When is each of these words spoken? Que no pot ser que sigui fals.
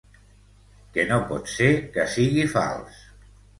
Que 0.95 1.05
no 1.11 1.19
pot 1.33 1.53
ser 1.53 1.69
que 1.99 2.07
sigui 2.17 2.49
fals. 2.57 3.07